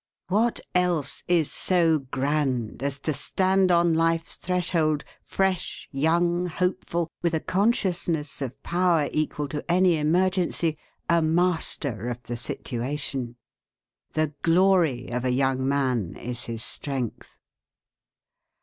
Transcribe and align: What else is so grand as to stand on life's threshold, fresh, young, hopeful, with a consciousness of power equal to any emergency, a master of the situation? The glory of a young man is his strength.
What 0.29 0.59
else 0.73 1.21
is 1.27 1.51
so 1.51 1.99
grand 1.99 2.81
as 2.81 2.97
to 3.01 3.13
stand 3.13 3.71
on 3.71 3.93
life's 3.93 4.35
threshold, 4.35 5.03
fresh, 5.21 5.87
young, 5.91 6.47
hopeful, 6.47 7.07
with 7.21 7.35
a 7.35 7.39
consciousness 7.39 8.41
of 8.41 8.63
power 8.63 9.09
equal 9.11 9.47
to 9.49 9.63
any 9.71 9.99
emergency, 9.99 10.79
a 11.07 11.21
master 11.21 12.07
of 12.09 12.23
the 12.23 12.35
situation? 12.35 13.35
The 14.13 14.33
glory 14.41 15.07
of 15.11 15.23
a 15.23 15.29
young 15.33 15.67
man 15.67 16.15
is 16.15 16.45
his 16.45 16.63
strength. 16.63 17.37